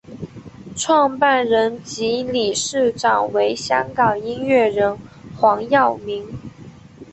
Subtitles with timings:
[0.75, 4.97] 创办人及理事长为香港音乐人
[5.37, 6.27] 黄耀明。